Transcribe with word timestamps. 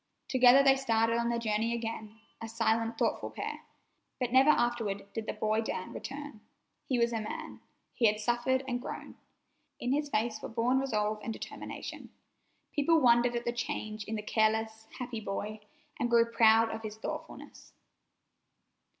Together 0.27 0.63
they 0.63 0.75
started 0.75 1.15
on 1.19 1.29
their 1.29 1.37
journey 1.37 1.75
again, 1.75 2.19
a 2.41 2.47
silent, 2.49 2.97
thoughtful 2.97 3.29
pair. 3.29 3.61
But 4.19 4.31
never 4.31 4.49
afterward 4.49 5.05
did 5.13 5.27
the 5.27 5.33
boy 5.33 5.61
Dan 5.61 5.93
return. 5.93 6.41
He 6.87 6.97
was 6.97 7.13
a 7.13 7.21
man. 7.21 7.61
He 7.93 8.07
had 8.07 8.19
suffered 8.19 8.63
and 8.67 8.81
grown. 8.81 9.13
In 9.79 9.91
his 9.93 10.09
face 10.09 10.41
were 10.41 10.49
born 10.49 10.79
resolve 10.79 11.19
and 11.21 11.31
determination. 11.31 12.09
People 12.73 12.99
wondered 12.99 13.35
at 13.35 13.45
the 13.45 13.53
change 13.53 14.03
in 14.05 14.15
the 14.15 14.23
careless, 14.23 14.87
happy 14.97 15.19
boy, 15.19 15.59
and 15.99 16.09
grew 16.09 16.25
proud 16.31 16.71
of 16.71 16.81
his 16.81 16.97
thoughtfulness. 16.97 17.73